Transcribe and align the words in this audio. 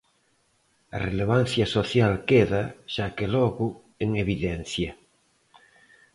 A 0.95 0.97
relevancia 1.07 1.65
social 1.75 2.13
queda, 2.29 2.63
xa 2.93 3.07
que 3.17 3.25
logo, 3.35 3.67
en 4.03 4.09
evidencia. 4.23 4.91